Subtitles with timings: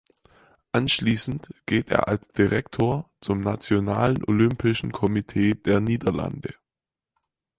[0.71, 6.55] Anschließend geht er als Direktor zum Nationalen Olympischen Komitee der Niederlande.